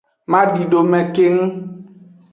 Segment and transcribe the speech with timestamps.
[0.31, 1.39] Madidome keng.